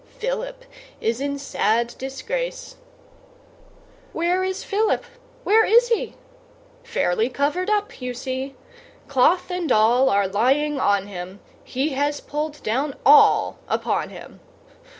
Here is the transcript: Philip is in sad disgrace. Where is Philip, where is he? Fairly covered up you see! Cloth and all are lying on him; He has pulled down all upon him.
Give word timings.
Philip 0.17 0.65
is 0.99 1.21
in 1.21 1.37
sad 1.37 1.93
disgrace. 1.99 2.75
Where 4.13 4.43
is 4.43 4.63
Philip, 4.63 5.05
where 5.43 5.63
is 5.63 5.89
he? 5.89 6.15
Fairly 6.83 7.29
covered 7.29 7.69
up 7.69 8.01
you 8.01 8.15
see! 8.15 8.55
Cloth 9.07 9.51
and 9.51 9.71
all 9.71 10.09
are 10.09 10.27
lying 10.27 10.79
on 10.79 11.05
him; 11.05 11.39
He 11.63 11.89
has 11.89 12.19
pulled 12.19 12.63
down 12.63 12.95
all 13.05 13.59
upon 13.67 14.09
him. 14.09 14.39